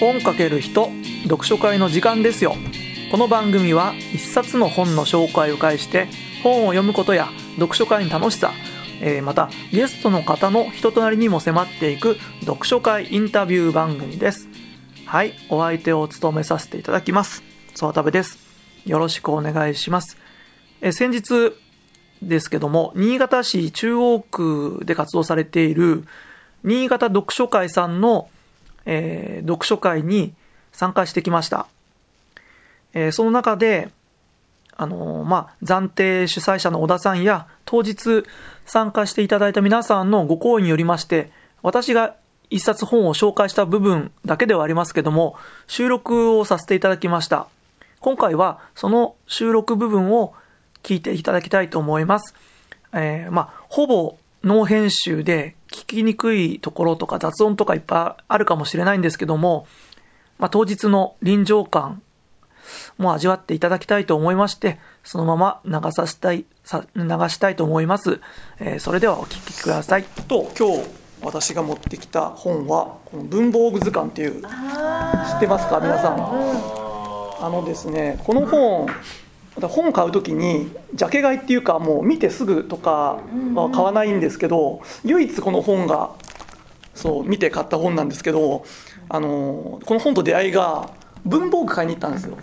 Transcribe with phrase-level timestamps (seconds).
[0.00, 0.90] 本かける人
[1.24, 2.54] 読書会の時間ですよ。
[3.10, 6.06] この番組は一冊の本の紹介を介して
[6.44, 8.52] 本を読むことや読書会の楽しさ、
[9.00, 14.48] えーまたゲストの方の人となりにも迫っていく読書会インタビュー番組です。
[15.04, 17.42] はいお相手を務めさせていただきます。
[17.74, 18.38] 曽田部です。
[18.86, 20.16] よろしくお願いします。
[20.80, 21.54] えー先日
[22.22, 26.04] ですけども新潟市中央区で活動されている
[26.62, 28.28] 新潟読書会さんの、
[28.88, 30.34] えー読書会に
[30.72, 31.68] 参加してきました。
[32.94, 33.90] えーその中で、
[34.76, 38.24] あのーまあ、暫定主催者の小田さんや、当日
[38.64, 41.30] 参加していただいた皆さんのご好意によりまして、
[41.62, 42.14] 私が
[42.50, 45.36] 一冊本を紹介した部分だけではありますけども、
[45.66, 47.46] 収録をさせていただきました。
[48.00, 50.34] 今回はその収録部分を
[50.82, 52.34] 聞いていただきたいと思います。
[52.92, 59.66] えーまあ、ほぼノー編集で聞きにくいところとか雑音とかいっぱいあるかもしれないんですけども、
[60.38, 62.02] まあ、当日の臨場感
[62.98, 68.20] も味わっていただきたいと思いまして、そのまま流させたい、さ流したいと思います。
[68.60, 70.04] えーそれではお聞きください。
[70.28, 70.88] と、今日
[71.22, 76.14] 私が持ってきた本は、この文房具図鑑っていう、知ってますか皆さん。
[77.40, 78.86] あのですね、この本、
[79.66, 83.18] 本買うときに、ジャケ買いっていうか、もう見てすぐとか
[83.54, 86.12] は買わないんですけど、唯一この本が、
[86.94, 88.64] そう、見て買った本なんですけど、
[89.08, 90.90] あのこの本と出会いが、
[91.24, 92.36] 文房具買いに行ったんですよ。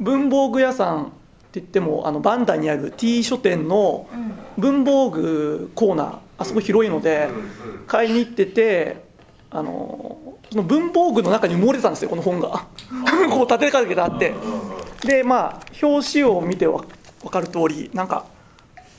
[0.00, 1.06] 文房具屋さんっ
[1.52, 4.08] て言っても、あのバンダイにある T 書店の
[4.58, 7.28] 文房具コーナー、あそこ広いので、
[7.86, 9.04] 買いに行ってて、
[9.50, 12.66] あのその文房具の中に埋もれてたんですよ、この本が。
[13.30, 14.34] こう立てかけてあって。
[15.02, 16.84] で、まあ、表紙を見てわ
[17.22, 18.26] 分かる通り、なんか、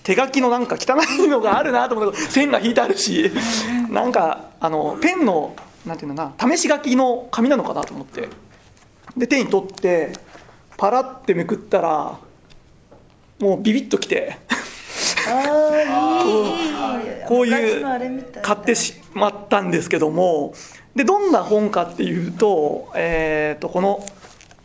[0.04, 3.32] 手書きのなんか汚いのがあるなと思って、線が引いてあるし、
[3.90, 8.30] なんか、あの、ペンの、なんていうのかな、試し書きの紙なのかなと思って。
[9.16, 10.14] で、手に取って、
[10.78, 12.20] パラってめくったら、
[13.40, 14.38] もうビビッときて、
[17.28, 17.86] こういう
[18.42, 20.54] 買ってしまったんですけども。
[20.96, 24.06] でどんな本かっていうと,、えー、とこの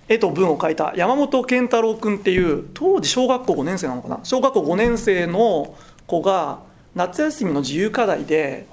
[0.08, 4.20] 絵と文を書いた山本健太郎君っていう当時小学校5年生なのかな？
[4.24, 6.60] 小学校5年生の子が
[6.94, 8.66] 夏休みの自由課題で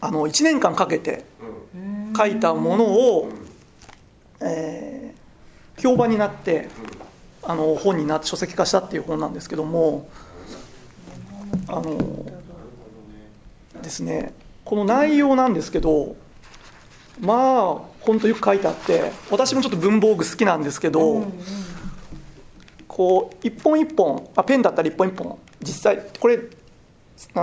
[0.00, 1.24] あの1年間かけて
[2.16, 3.28] 書いたものを、
[4.40, 5.00] えー
[5.80, 6.68] 評判になって
[7.42, 10.10] あの本になって書籍化したっていう本なんですけども
[11.68, 12.26] あの
[13.82, 14.34] ですね
[14.66, 16.16] この内容なんですけど
[17.20, 21.26] まあ本当よく書いてあって私もちょっと文房具好きなんですけど、
[22.88, 26.40] こう一本一本あペンだったら一本一本実際これ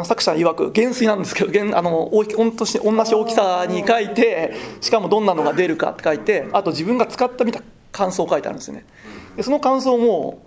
[0.03, 7.61] 作者曰く減衰なんですけど減あの大き同じ同じ大きさに書いてしかもどんなのが出るかって書いてあと自分が使ってみた
[7.91, 8.85] 感想を書いてあるんですよね。
[9.35, 10.41] でその感想も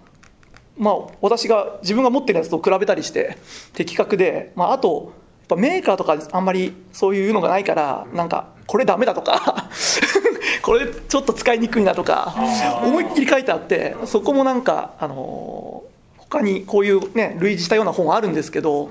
[0.77, 3.37] まあ、私が自分が持ってるやつと比べたりして
[3.75, 9.69] 的確で、まあ、あとやっぱメーカーとかあんまりそういうのがないからなんかこれダメだとか
[10.63, 12.37] これちょっと使いにくいなとか
[12.85, 15.83] 思いっきり書いてあってそこもなんか、あの
[16.19, 18.89] 他にこういうね類似したような本あるんですけど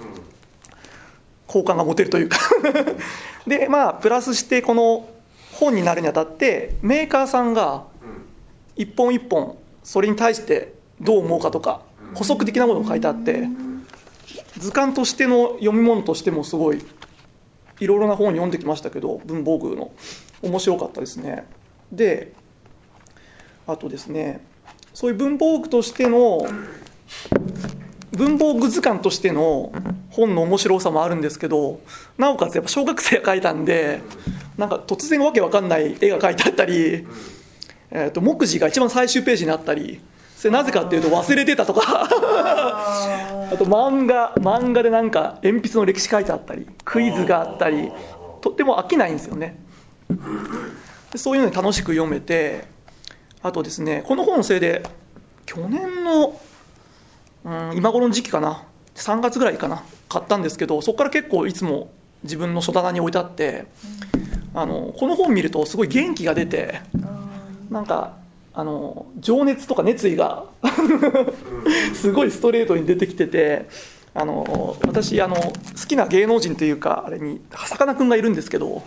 [1.48, 2.40] 好感が持てるというか。
[3.48, 5.08] でまあプラスしてこの
[5.54, 7.84] 本になるにあたってメーカーさんが
[8.76, 11.80] 一本一本それに対してどう思うかとか
[12.16, 13.48] 補足的なものが書いてあって
[14.58, 16.84] 図鑑としての読み物としてもすごい
[17.80, 19.92] いろいろな本を読んできましたけど文房具の。
[20.42, 21.46] 面白かったですね。
[21.92, 22.32] で
[23.68, 24.42] あとですね
[24.94, 26.42] そういう文房具としての
[28.12, 29.72] 文房具図鑑としての
[30.12, 31.80] 本の面白さもあるんですけど
[32.18, 34.02] なおかつやっぱ小学生が描いたんで
[34.58, 37.08] なんか突然わけわかんない絵が描いてあったり、
[37.92, 40.02] えー、と目次が一番最終ページにあったり
[40.40, 42.08] それなぜかっていうと忘れてたとか。
[43.52, 47.92] あと漫画漫画でなんか鉛筆の歴史書いてあったりクイズがあったり
[48.40, 49.60] とっても飽きないんですよね。
[51.12, 52.64] でそういうのに楽しく読めて
[53.42, 54.84] あとですねこの本のせいで
[55.46, 56.40] 去年の、
[57.44, 58.64] うん、今頃の時期かな
[58.96, 61.92] 3月ぐらいかな買ったんですけどそこから結構いつも
[62.24, 63.66] 自分の書棚に置いてあって
[64.54, 66.82] あのこの本見るとすごい元気が出て
[67.70, 68.16] なんか
[68.60, 70.44] あの情熱とか熱意が
[71.96, 73.70] すごいストレートに出てきてて
[74.14, 75.54] あの私あの好
[75.88, 78.84] きな芸能人というかあれにさかなクンがいるんですけど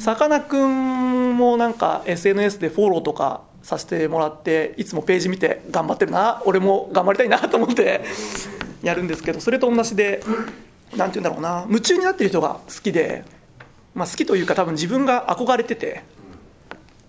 [0.00, 8.00] さかなクンもなんか SNS でフォローとかさせてもらっていつもページ見て頑張ってるな俺も頑張りたいなと思って
[8.82, 10.24] やるんですけどそれと同じで
[10.96, 13.22] 何て言うんだろうな夢中になってる人が好きで、
[13.94, 16.02] まあ、好きというか多分自分が憧れてて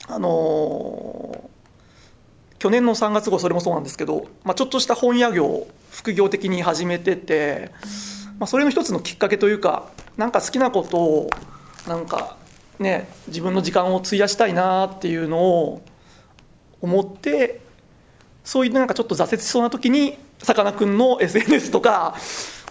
[0.08, 1.51] あのー
[2.62, 7.72] 去年の3月号それもそうなんですけど、まあ、ちょっとした本屋業を副業的に始めてて、
[8.38, 11.30] まあ、それの一つのきっかけというかなんか好きなことを
[11.88, 12.38] なんか
[12.78, 15.82] ね自分の時間を費やしたいなっていうのを
[16.82, 17.62] 思って
[18.44, 22.16] そういうなんかちょっと挫折しそうな時にさかなクンの SNS とか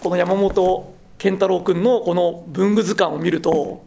[0.01, 3.83] この山本健太郎君のこの文具図鑑を見ると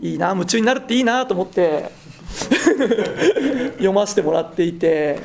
[0.00, 1.90] いいな夢中になるっていいなと思って
[3.78, 5.20] 読ませてもらっていて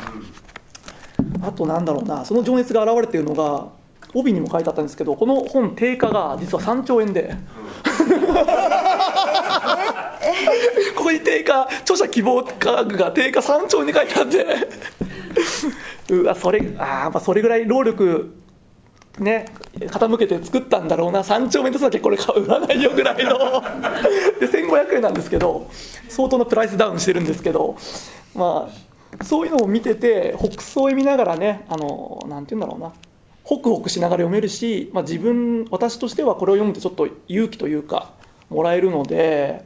[1.42, 3.68] あとなんだろうなその情熱が現れているのが
[4.14, 7.36] 帯にも書いてあったんですけどこの本定価が実は3兆円で。
[10.96, 14.46] ここに定価著者希望価格が定価3兆円で書いてあって。
[16.10, 18.39] うわそれあーまあそれぐらい労力
[19.22, 19.46] ね
[19.80, 21.22] 傾けて作ったんだろうな。
[21.22, 23.62] 3丁目とだけこれ買う売らないよぐらいの。
[24.40, 25.70] で1500円なんですけど
[26.08, 27.78] 相当なプライスダウンしてるんですけど。
[28.36, 28.90] まあ
[29.24, 32.94] そういうのを見てて北総へ見ながらねあのなんて言うんだろうな。
[33.44, 38.14] ホクホクしながら読めるし、まあ、自分私としてはこれを読むとちょっと勇気というか
[38.50, 39.66] もらえるので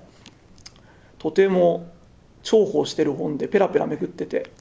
[1.19, 1.91] とても
[2.43, 4.51] 重宝してる本でペラペラめくってて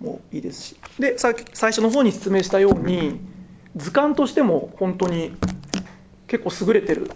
[0.00, 0.76] もういいですし。
[0.98, 3.20] でさ最初の方に説明したように
[3.76, 5.32] 図鑑としても本当に
[6.26, 7.10] 結構優れてる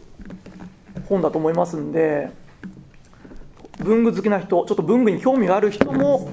[1.08, 2.30] 本だと思いますんで
[3.78, 6.30] 文具好きな人ちょっと文具に興味がある人も、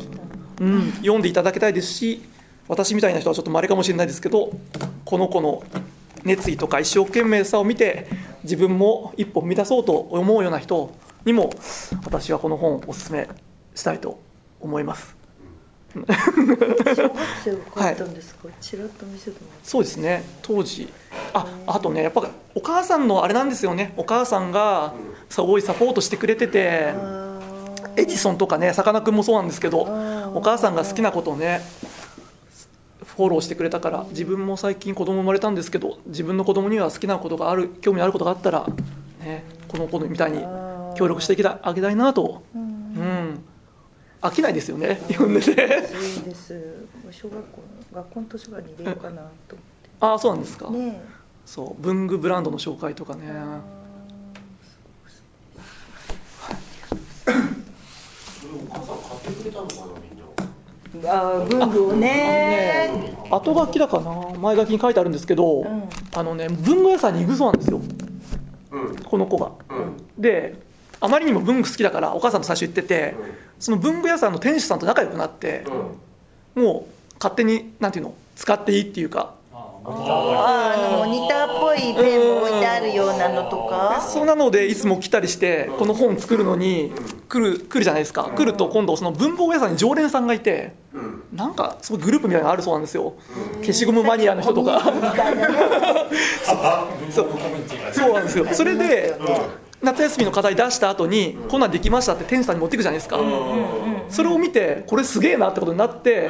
[0.60, 2.22] うん、読んでいただきたいですし
[2.68, 4.52] 私みたいな人はちょっと稀かもしれないですけど
[5.06, 5.64] この子の
[6.24, 8.08] 熱意とか一生懸命さを見て
[8.44, 10.94] 自分も一歩踏み出そうと思うような人
[11.26, 11.52] にも
[12.06, 13.28] 私はこの本をおすすめ
[13.76, 14.22] したいと
[14.60, 15.21] 思います。
[15.94, 19.70] 小学生が書いたんですか、ちらっと見せてもらって。
[19.70, 20.24] そうですね。
[20.42, 20.88] 当時。
[21.34, 23.94] ああとねやっぱお母さんのあれなんですよね。
[23.98, 24.94] お母さんが
[25.30, 27.40] すごいサポートしてくれててあ
[27.98, 30.32] エジソンとかねさかなクンもそうなんですけどー。
[30.34, 31.62] お母さんが好きなことをね
[33.04, 38.66] フォローしてくれたから自分も最近子供生まれたんですけど自分の子供には好きなことがある興味のあることがあったら、
[39.20, 40.40] ね、この子みたいに
[40.96, 42.44] 協力してあげたいなと、
[44.22, 45.34] 飽きないですよね読ん。
[45.34, 46.86] でていいです。
[47.12, 47.62] 小学校
[47.94, 49.30] の学校の図書館に入れようかなと思っ
[49.84, 49.90] て。
[50.00, 51.02] ああそうなんですか、ね
[51.44, 53.24] そう文具ブランドの紹介とかね。
[53.26, 53.62] えあ
[58.40, 59.82] それお母さん買ってくれたのかな
[60.94, 61.10] みんな。
[61.10, 63.16] ーあー文具をね。
[63.32, 64.30] 後書きだかな。
[64.40, 65.90] 前書きに書いてあるんですけど、うん。
[66.14, 67.82] あのね文具屋さんに行くそうなんですよ。
[68.72, 68.96] うん。
[68.98, 69.52] この子が。
[69.70, 69.74] う
[70.20, 70.22] ん。
[70.22, 70.62] で
[71.02, 73.16] あまりにも文具好きだからお母さんと最初行ってて、
[73.60, 75.66] その文具屋さんの店主さんと仲良くなって
[76.56, 76.64] う、ん。
[76.64, 79.34] もう勝手になんていうの使っていいっていうか。
[79.54, 79.62] あー。
[79.84, 84.00] あのモニターっぽいペンも置いてあるようなのとか？
[84.08, 86.92] そうなのでいつも来たりしてこの本作るのに
[87.30, 88.32] 来る来るじゃないですか。
[88.36, 91.24] 来ると今度その文房具屋さんに常連さんがいてうん。
[91.34, 93.14] なんかすごいグループみたいなのがあるそうなんですよ。
[93.62, 95.56] 消しゴムマニアの人とかみたいなね。
[97.10, 97.28] そう
[97.94, 98.46] そうなんですよ。
[98.54, 99.16] それで
[99.84, 103.20] 夏休みの課題出した後にこんなんできましたって店主さんに持っていくじゃないですか。
[104.10, 106.30] それを見てこれすげえなってことになって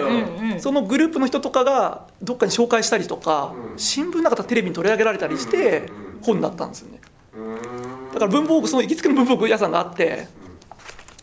[0.60, 3.80] そのグループの人とかがどっかに紹介したりとかうん。
[3.80, 5.90] 新聞なかったらテレビに取り上げられたりして
[6.22, 7.00] 本になったんですよね。
[7.36, 8.14] うん。
[8.14, 10.28] だから文房具その行きつけの文房具屋さんがあって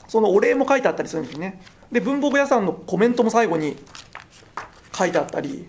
[0.08, 1.62] そのお礼も書いてあったりするんですよね。
[1.92, 3.76] で文房具屋さんのコメントも最後に
[4.94, 5.66] 書いてあったり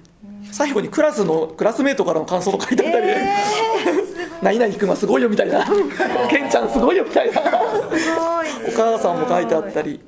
[0.51, 3.07] 最後にクラスのクラスメートからの感想と書いてあったり、
[4.41, 5.65] 何々君はすごいよみたいな。
[6.29, 7.41] ケンちゃんすごいよみたいな。
[7.41, 7.47] す
[8.15, 9.99] ごいお母さんも書いてあったり。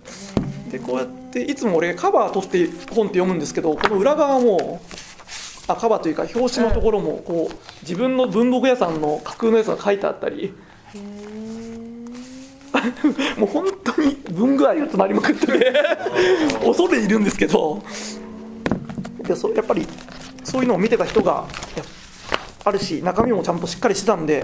[0.71, 4.81] でこうやっていつも俺カバー取って本って読むんですけどこの裏側も
[5.67, 10.53] あカバーというか表紙のところもこう自分の文房具屋さんの架空のやつが書いてあったり。
[13.37, 15.73] もう本当に文具愛が詰まりまくってて
[16.65, 17.83] 恐れ入るんですけど。
[19.23, 19.87] でそやっぱり
[20.43, 21.45] そういうのを見てた人が
[21.75, 21.83] や
[22.63, 24.43] あるし中身もちゃんとしっかりしてたんで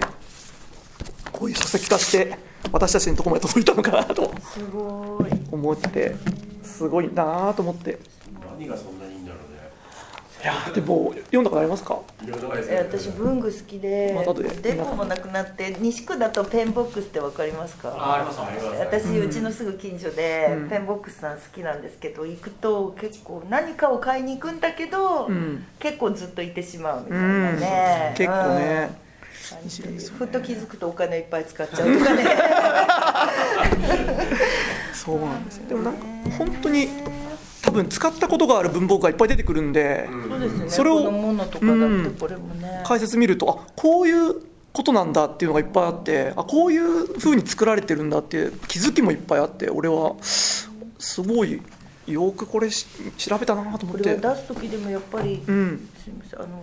[1.32, 2.38] こういう書籍化して
[2.72, 5.38] 私たちのところまで届いたのかなとすごい。
[5.52, 6.16] 思って
[6.64, 8.00] すごいなと思って
[10.48, 12.00] やーでも読んだことありますか？
[12.90, 17.90] 私文具好きでまた後でデコもなくなって西区だとペンボックスってわかりますか？
[17.90, 18.80] あありますあります。
[18.80, 20.70] 私うんうちのすぐ近所でうん。
[20.70, 25.66] ペンボックスさん好きなんですけど行くと結構何かを買いに行くんだけど、うん。
[25.80, 28.94] 結構ずっといてしまうみたいうんなね、結構ねう。
[28.94, 29.08] ん。
[29.60, 32.24] 感じでふっと気づくとお金いっぱい使っちゃうとかね。
[34.94, 35.68] そうなんですよ。
[35.70, 36.00] でもなんか
[36.38, 37.27] 本当に多
[37.78, 40.30] 分使ったことがある文房具がいっぱい出てくるんで、うん。
[40.30, 44.36] そうですよねそれをこのとかだってこれもね、解説見るとあこういう
[44.74, 50.70] ことなんだっていうのがいっぱいあってあこういう風に作られてるんだっていう気づきもいっぱいあって俺はす
[51.22, 51.62] ごい
[52.06, 52.86] よくこれし
[53.18, 54.16] 調べたなと思って。
[54.16, 55.90] これは出す時でもやっぱり、うん。
[56.04, 56.62] すみませんあの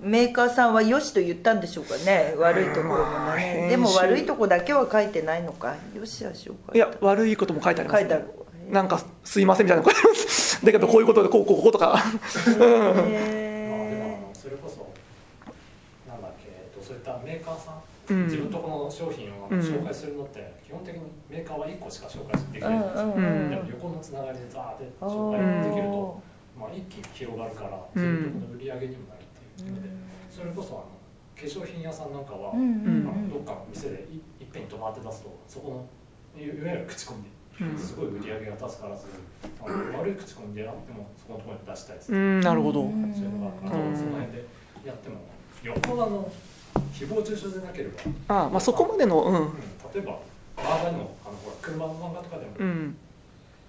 [0.00, 2.34] メーカーさんはよしと言ったんでしょうかね。
[2.38, 5.74] 悪いところもまあねでも悪いとこだけは書いてないのか。
[5.94, 6.76] よしはしようか。
[6.76, 8.30] いや悪いことも書いてあります、書いてある
[8.70, 11.94] なんかすいませんみたいなだけどこういうことでこうこうこうとか。
[12.46, 12.58] うん。
[12.58, 14.88] まあでもあへのそれこそ
[16.08, 18.24] なんだっけ、えっと、そういったメーカーさん、うん。
[18.24, 22.78] 自分とこの商品をうん紹介するのって基本的にメーカーは1個しか紹介できない。
[22.78, 23.50] んですよ、うん。
[23.50, 26.22] でも横のつながりでザーってー紹介できると
[26.58, 29.26] あ、まあ、一気に広がるからうん自分とこの売り上げにもなるっ
[29.60, 29.88] ていうので、
[30.30, 30.96] それこそあの
[31.36, 35.86] 化粧品屋さんなんかは、あのどっかの店でいいっぺんに泊まって出すとそこ
[36.36, 37.35] のいいわゆる口コミうんで
[37.78, 38.96] すごい売り上げが立つから、
[39.64, 42.82] あの悪い口コミであってもそこのところに出したいです、うんなるほど。
[42.82, 43.12] うん。
[43.14, 43.96] そういうのがあとうん。
[43.96, 44.44] その辺で
[44.84, 45.16] やっても
[45.62, 46.32] よっぽどあの
[46.92, 47.88] 誹謗中傷でなけれ
[48.28, 49.34] ば、あまあそこまでのうん。
[49.34, 49.52] うん。
[49.94, 50.20] 例えば
[50.56, 52.96] 漫画にもあのほら車の漫画とかでも、うん。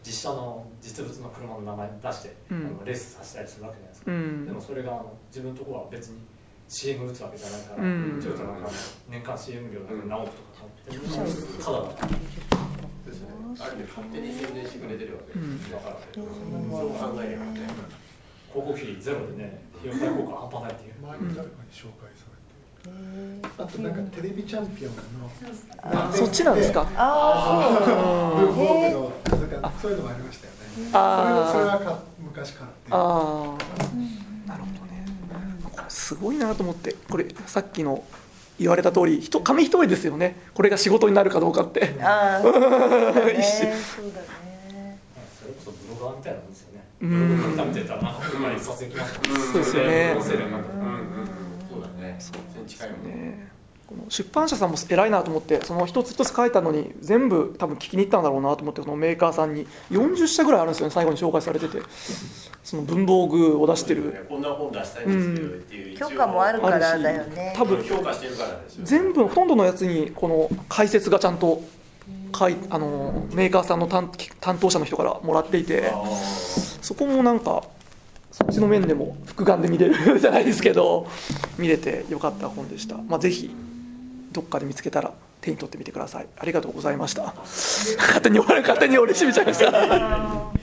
[0.03, 2.57] 実写の実物の車の名前出して、うん。
[2.57, 4.45] あのレースさせたりするわけじゃないですか、うん。
[4.45, 6.19] でもそれがあの自分のところは別に
[6.67, 8.19] CM 打つわけじゃないから、うん。
[8.21, 8.69] トヨタなんかの
[9.09, 11.63] 年間 CM 料だけ何億とか買ってるのうん。
[11.63, 12.66] ただだから
[13.07, 13.27] ですね。
[13.59, 15.33] ある意味勝手に宣伝してくれてるわけ。
[15.33, 15.71] うん。
[15.71, 17.65] だからそう考えればね。
[18.53, 22.37] 広告費ゼロでね費用対効果半端ないっていう、誰かに紹介され
[22.91, 25.29] て、あとなんかテレビチャンピオンの
[25.83, 26.87] あそっちなんですか？
[26.95, 28.53] あブルー。
[28.53, 30.59] ボーグのなんかそういうのもありましたよね。
[30.93, 31.51] あー。
[31.51, 32.89] それはか昔からって。
[32.89, 33.57] いうあ
[34.47, 35.05] あなるほどね。
[35.89, 36.95] すごいなと思って。
[37.09, 38.03] これさっきの
[38.59, 40.35] 言われた通り人紙一重ですよね。
[40.53, 41.95] これが仕事になるかどうかって。
[42.01, 42.69] あーそうだ
[43.25, 43.43] ね
[43.95, 44.99] そうだね。
[45.39, 47.37] それこそブロガーみたいなんですよね、うん。
[47.37, 51.59] ブログ書いてたらなんか今一冊ましたそうですよね音声でなんかうんうん。
[51.69, 52.17] そうだね。
[52.19, 53.56] 全然近いもんねね
[53.87, 59.65] この出版社さんも偉いなと思ってその一つ一つ書いたのに全部多分聞きに行ったんだろうなと思ってこのメーカーさんに。
[59.91, 61.81] 40社ぐらいあるんですよね最後に紹介されてて。
[62.63, 64.25] その文房具を出してる。
[64.27, 67.53] こんな本出したいんですけどっていう一応許可もあるからだよね。
[67.55, 71.63] 多分評価してるからですよ全部ほとんどのやつにこの解説がちゃんと
[72.37, 76.03] 書いあのメーカーさんの担担当者の人からもらっていてあ
[76.81, 77.63] そこもなんか
[78.31, 81.07] そっちの面でも複眼で見れるじゃないですけど
[81.57, 83.55] 見れてよかった本でした、まあ、ぜひ
[84.31, 86.27] どっかで見つけたら手に取ってみてください。
[86.37, 87.33] ありがとうございました。
[87.97, 90.57] 勝手に勝手に俺締めちゃいました。